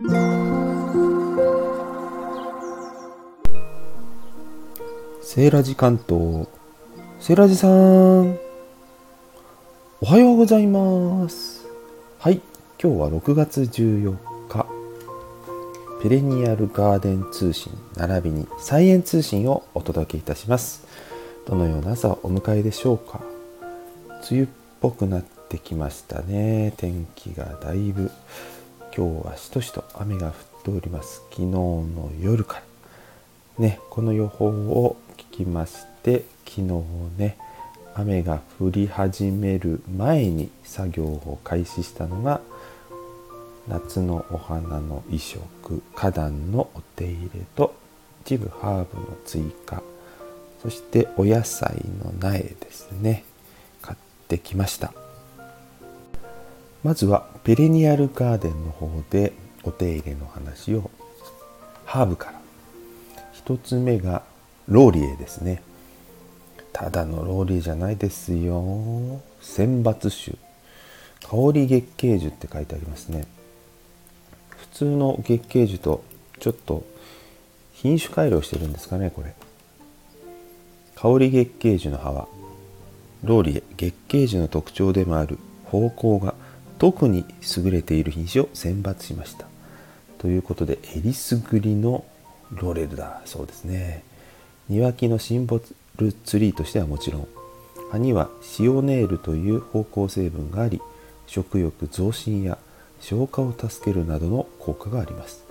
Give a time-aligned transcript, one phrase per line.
[0.00, 6.46] セーラジ関東。
[7.18, 8.38] セーラジさん。
[10.00, 11.66] おはようございます。
[12.20, 12.40] はい。
[12.80, 14.16] 今日は6月14
[14.48, 14.66] 日。
[16.00, 20.86] ペレニアルガーデン通信並びにサイエン通信をお届けいたします。
[21.44, 23.20] どのような朝お迎えでしょうか。
[24.30, 24.46] 梅雨っ
[24.80, 26.72] ぽくなってきましたね。
[26.76, 28.12] 天気がだいぶ。
[28.98, 30.34] 今日はしとしと雨が降っ
[30.64, 31.22] ております。
[31.30, 32.62] 昨日の夜から。
[33.64, 36.82] ねこの予報を聞きまして昨日
[37.16, 37.38] ね
[37.94, 42.40] 雨が降り始める前に作業を開始したのが
[43.68, 47.76] 夏のお花の移植花壇のお手入れと
[48.24, 49.80] 一部ハーブの追加
[50.60, 53.22] そしてお野菜の苗ですね
[53.80, 55.07] 買ってきました。
[56.84, 59.32] まずはペレニアルガーデンの方で
[59.64, 60.90] お手入れの話を
[61.84, 62.38] ハーブから。
[63.46, 64.22] 1つ目が
[64.68, 65.62] ローリエですね。
[66.72, 69.20] ただのローリエじゃないですよ。
[69.40, 70.36] 選抜種。
[71.22, 73.26] 香り月桂樹って書いてありますね。
[74.50, 76.04] 普通の月桂樹と
[76.38, 76.84] ちょっと
[77.72, 79.34] 品種改良してるんですかねこれ。
[80.94, 82.28] 香り月桂樹の葉は
[83.24, 83.62] ローリエ。
[83.76, 86.34] 月桂樹の特徴でもある方向が
[86.78, 87.24] 特に
[87.56, 89.46] 優れている品種を選抜しました。
[90.18, 92.04] ということでえりすぐりの
[92.52, 94.02] ロレルだそうですね。
[94.68, 95.60] 庭木のシンボ
[95.96, 97.28] ルツリーとしてはもちろん
[97.90, 100.80] 葉にはシオネールという芳香成分があり
[101.26, 102.58] 食欲増進や
[103.00, 105.44] 消化を助けるなどの効果があります。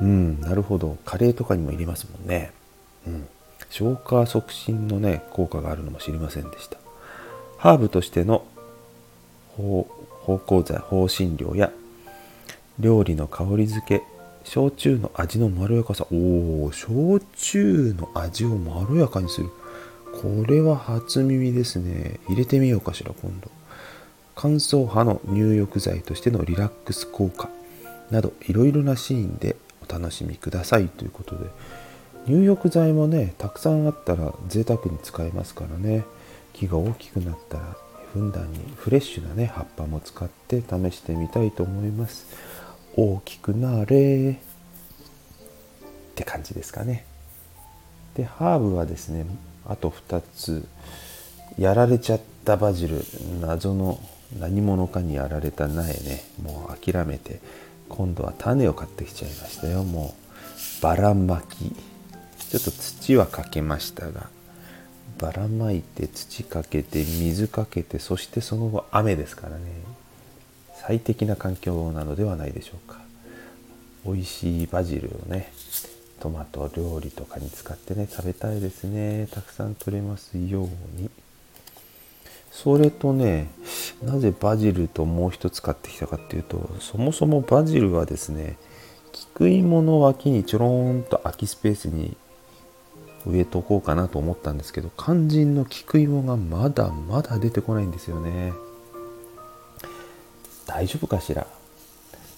[0.00, 0.98] うんなるほど。
[1.04, 2.52] カレーとかにも入れますもんね。
[3.06, 3.28] うん。
[3.70, 6.78] 消化促進のね効果があるのも知りませんでした。
[7.58, 8.44] ハーブとしての
[9.56, 9.86] 芳
[10.26, 11.72] 芳香剤香辛料や
[12.78, 14.02] 料理の香り付け
[14.44, 16.06] 焼酎の味のまろやかさ。
[16.12, 19.48] おお焼酎の味をまろやかにする。
[20.20, 22.20] これは初耳ですね。
[22.28, 23.50] 入れてみようかしら今度。
[24.34, 27.48] 乾燥派の入浴剤としてのリラックス効果
[28.10, 29.56] などいろいろなシーンで
[29.88, 30.88] お楽しみください。
[30.88, 31.46] ということで
[32.26, 36.04] 入浴剤もねたくさんあったら贅沢に使えますからね。
[36.52, 37.76] 木が大きくなったら
[38.12, 42.26] ふんだんにフレッシュなね葉っぱも使って試してみたいと思います。
[42.94, 44.36] 大きくなれっ
[46.14, 47.06] て感じですかね。
[48.14, 49.24] でハーブはですね
[49.66, 50.66] あと2つ。
[51.58, 53.04] やられちゃったバジル
[53.40, 54.00] 謎の
[54.38, 56.24] 何者かにやられた苗ね。
[56.42, 57.40] もう諦めて
[57.88, 59.84] 今度は種を買ってきちゃいましたよ。
[59.84, 60.14] も
[60.80, 61.74] うばらまき。
[62.50, 64.28] ちょっと土はかけましたが。
[65.22, 69.62] ばらまいて土かけて水かけてそしてその後雨ですからね。
[70.74, 72.98] 最適な環境なのではないでしょうか。
[74.04, 75.52] 美味しいバジルをね
[76.18, 79.28] トマト料理とかに使ってね食べたいですね。
[79.30, 81.08] たくさん取れますように。
[82.50, 83.48] それとね
[84.02, 88.58] なぜバジルともう一つ買ってきたかっていうとそもそもバジルはですね
[89.12, 92.16] 菊芋の脇にちょろんと空きスペースに
[93.26, 98.52] 植えとこうかなと思ったんですけど肝心の菊芋がまだまだ出てこないんですよね。
[100.66, 101.46] 大丈夫かしら？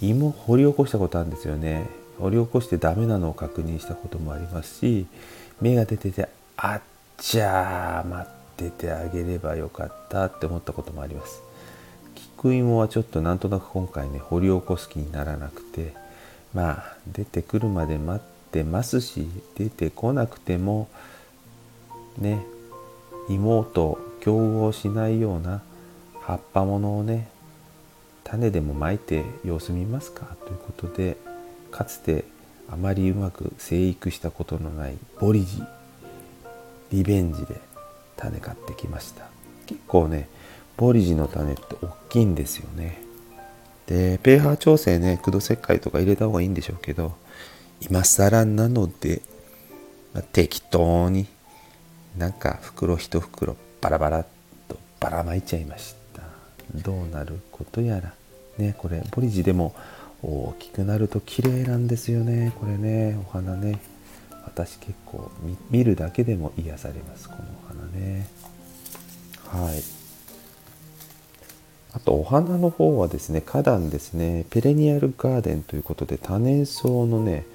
[0.00, 1.86] 芋掘り起こしたことあるんですよね。
[2.18, 5.06] 掘り起こしてダメなのを確認したこともありますし
[5.60, 6.82] 芽が出ててあっ
[7.16, 11.42] ちゃー待っててあげればよかったって思ったこともあります。
[12.14, 15.94] 菊芋はちょっとなんとなく今回ね掘り起こす気にならなくて
[16.54, 20.88] まあ出てくるまで待ってますし出てこなくても
[22.18, 22.44] ね
[23.28, 25.62] 芋と競合しないような
[26.20, 27.28] 葉っぱものをね
[28.24, 30.36] 種でもまいて様子見ますか？
[30.46, 31.16] ということで
[31.70, 32.24] かつて
[32.68, 35.62] あまりうまく生育したことのないボリジ
[36.90, 37.60] リベンジで
[38.16, 39.26] 種買ってきました。
[39.66, 40.28] 結構ね
[40.76, 43.00] ボリジの種って大きいんですよね。
[43.86, 47.14] で pH 調整ね駆動石灰とか入れた方がいいんでしょうけど
[47.80, 49.22] 今更なので、
[50.12, 51.26] まあ、適当に
[52.16, 54.26] なんか袋一袋バラバラっ
[54.68, 56.22] とばらまいちゃいました。
[56.74, 58.12] どうなることやら。
[58.58, 59.74] ねこれボリジでも
[60.22, 62.52] 大きくなると綺麗なんですよね。
[62.60, 63.80] これねお花ね。
[64.44, 65.30] 私結構
[65.70, 68.28] 見るだけでも癒されますこのお花ね。
[69.46, 69.82] はい。
[71.92, 74.44] あとお花の方はですね花壇ですね。
[74.50, 77.46] ペレニアルガーデンということで多年草のね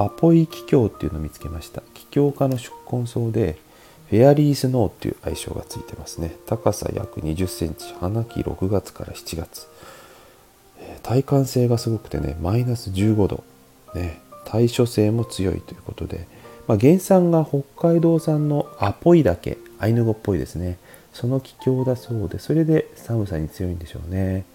[0.00, 1.82] アポイキキョウっていうのを見つけました。
[1.92, 3.58] キキョウ科の宿根草で
[4.08, 6.36] フェアリースノーっていう愛称がついてますね。
[6.46, 9.68] 高さ約20センチ花期6月から7月。
[10.78, 13.44] え耐寒性がすごくてねマイナス15度、
[13.94, 16.26] ね、対処性も強いということで、
[16.66, 20.78] まあ、原産が北海道産のアポイ岳アイヌ語っぽいですね。
[21.12, 24.46] その気境だそうでそれで寒さに強いんでしょうね。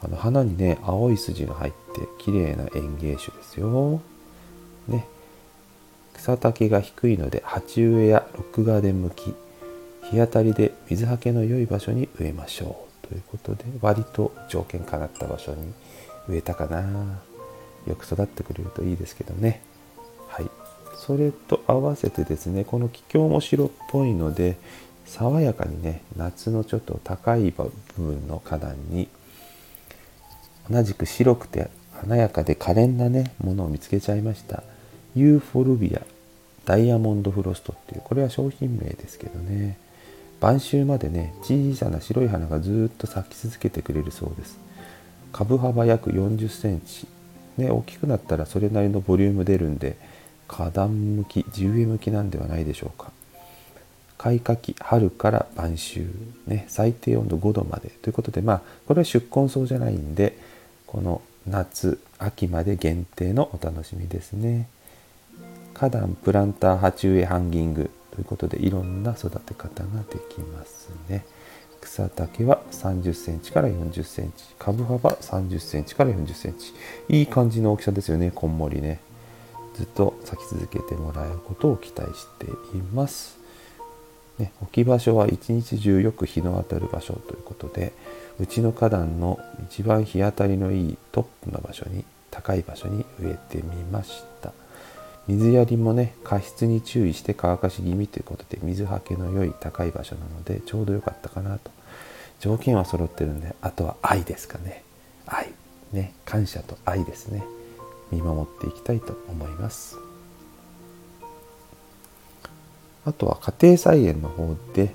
[0.00, 4.00] あの花にね青い筋が入って綺麗な園芸種ですよ。
[4.88, 5.06] ね。
[6.14, 9.34] 草丈が低いので鉢植えやロックガーデン向き。
[10.10, 13.08] 日当たりで水はけの良い場所に植えましょう。
[13.08, 15.72] ということで割と条件かなった場所に
[16.28, 17.20] 植えたかな。
[17.86, 19.62] よく育ってくれるといいですけどね。
[20.28, 20.50] はい。
[20.98, 24.58] それと合わせてですねこの気境も白っぽいので
[25.06, 29.08] 爽やかにね夏のちょっと高い部分の花壇に
[30.68, 34.62] 同じく白くて華やかで可憐なねものを見つけちゃいました。
[35.14, 36.02] ユーフォルビア
[36.64, 39.78] ダイヤモンドフロストっていうこれは商品名ですけどね。
[40.40, 44.58] 晩秋までね小さな白い花がずっと咲き続けてくれるそうです。
[45.32, 47.06] 株幅約40センチ。
[47.56, 49.96] ね大きくなったらそれなりのボリューム出るんで
[50.46, 53.10] 花壇向き地植え向きなんではないでしょうか。
[54.18, 56.06] 開花期春から晩秋、
[56.46, 57.88] ね、最低温度5度まで。
[58.02, 60.36] ということでまあこれは宿根草じゃないんで
[60.86, 64.68] この夏秋まで限定のお楽しみですね。
[65.78, 71.24] 花壇プランター鉢植えハンギングということでいろんな育て方ができますね。
[71.80, 76.74] 草丈は30センチから40センチ株幅30センチから40センチ。
[77.08, 78.98] いい感じの大きさですよねこんもりね。
[79.76, 82.46] ずっと咲き続けてもらえることを期待して
[82.76, 83.38] います。
[84.38, 87.92] ね、置き場所は一日中よく日の当たる場所ということで
[88.40, 89.38] うちの花壇の
[89.68, 94.27] 一番日当たりのいいトップの場所に高い場所に植えてみました。
[95.28, 101.70] 水やりもね加湿に注意して乾かし気味ということで水はけの良い高い場所なのでちょうど良かったかなと。
[102.40, 104.84] 条件は揃ってるんであとは愛ですかね。
[105.26, 105.52] 愛。
[105.92, 106.14] ね。
[106.24, 107.44] 感謝と愛ですね。
[108.10, 109.98] 見守っていきたいと思います。
[113.04, 114.94] あとは家庭菜園の方で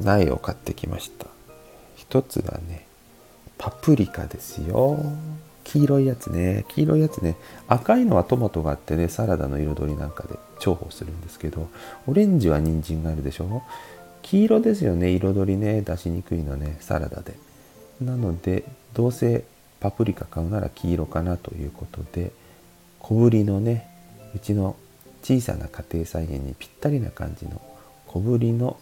[0.00, 1.26] 苗を買ってきました。
[1.96, 2.86] 一つがね
[3.56, 4.98] パプリカですよ。
[5.70, 6.64] 黄色いやつね。
[6.68, 7.36] 黄色いやつね。
[7.68, 11.68] 赤いのはトマトがあってねサラダの彩りなんかで重宝するんですけど
[12.06, 13.62] オレンジは人参があるでしょ？
[14.22, 15.10] 黄色ですよね。
[15.10, 15.82] 彩りね。
[15.82, 16.78] 出しにくいのね。
[16.80, 17.34] サラダで。
[18.00, 19.44] なのでどうせ
[19.80, 22.32] パプリカ買うなら黄色かなということで
[22.98, 23.88] 小ぶりのね
[24.34, 24.76] うちの
[25.22, 27.60] 小さな家庭菜園にぴったりな感じの
[28.06, 28.78] 小ぶりの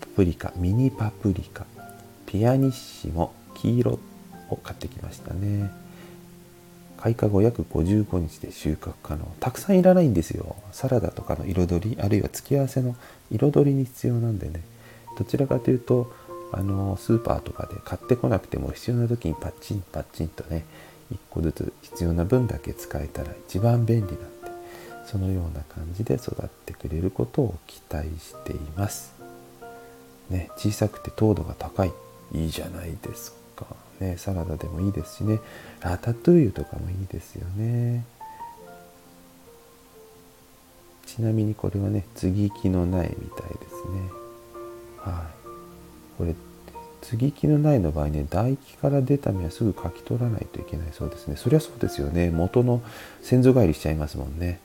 [0.00, 1.66] パプリカミニパプリカ
[2.26, 3.98] ピアニッシモ黄色
[4.52, 5.70] を買ってきましたね。
[6.98, 9.26] 開花後約55日で収穫可能。
[9.40, 10.56] たくさんいらないんですよ。
[10.70, 12.94] サラダとかの彩りあるいは付け合わせの
[13.30, 14.60] 彩りに必要なんでね。
[15.18, 16.12] どちらかというと
[16.52, 20.64] あのスーパーとかで買ってこなくても必要な時にパッチンパッチンとね
[21.12, 24.26] 1個ずつ必要な分だけ使えたら一番便利なんで
[25.06, 29.12] そのような感じで育ってくれることを期待しています。
[30.30, 31.92] ね、小さくて糖度が高い。
[32.34, 33.36] いいじゃないですか、
[34.02, 35.38] ね、サラダでもいいですしね。
[35.80, 38.04] ラタトゥーユとかもいいですよね。
[41.06, 44.10] ちなみにこれはね接ぎ木の苗みたいですね。
[44.98, 46.18] はい。
[46.18, 46.34] これ
[47.02, 51.36] 接ぎ木の苗の場合ね唾液から出た芽はすぐかき取らないといけないそうですね。
[51.36, 52.30] そりゃそうですよね。
[52.30, 52.82] 元の
[53.22, 54.58] 先祖返りしちゃいますもんね。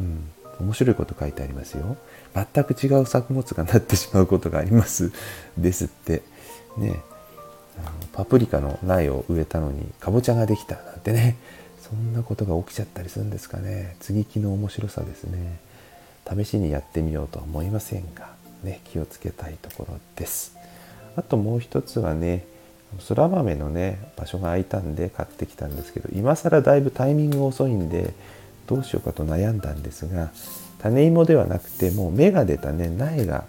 [0.00, 0.30] うん。
[0.60, 1.96] 面白いこと書いてありますよ。
[2.34, 5.12] 全く違う作物がなってしまうことがあります。
[5.56, 6.22] ですって。
[6.76, 6.88] ね。
[6.90, 7.09] あの
[8.12, 11.36] パプリカの苗を植えたのにかぼちゃができたなんてね。
[11.80, 13.96] そんなことが起きちゃったりするんですかね。
[14.00, 15.58] 接ぎ木の面白さですね。
[16.28, 18.28] 試しにやってみようとは思いませんが
[18.62, 20.56] ね気をつけたいところです。
[21.16, 22.44] あともう一つはね
[22.98, 28.14] そら豆のね場所が空いたんで買ってきたんですけど今更だいぶタイミング遅いんで
[28.66, 30.30] どうしようかと悩んだんですが
[30.80, 33.44] 種芋ではなくてもう芽が出たね苗が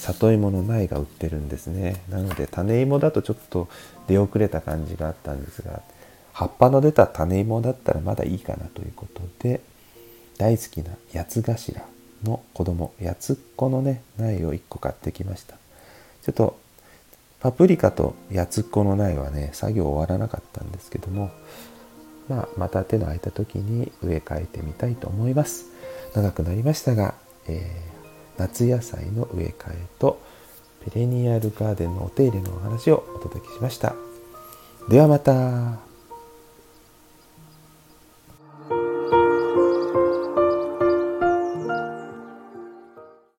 [0.00, 2.02] 里芋の苗が売ってるんですね。
[2.08, 3.68] なので種芋だとちょっと
[4.08, 5.82] 出遅れた感じがあったんですが
[6.32, 9.60] 葉っぱの出た種芋だったらまだいいかなということで
[10.38, 11.82] 大好きな八つ頭
[12.24, 15.56] の子供八つっ子のね苗を1個買ってきました。
[16.22, 16.58] ちょっと
[17.40, 21.30] パプリカと八つっ子の苗はね作業終わらなかったんですけども
[22.30, 25.66] まあ、また手の空いた時に植え替えてみたいと思います。
[26.14, 27.14] 長くなりましたが、
[27.48, 27.89] えー、
[28.40, 30.20] 夏野菜の植え替えと
[30.84, 33.94] ペレニアルガーデンのお手入れのお話をお届けしました。
[34.88, 35.89] ではまた。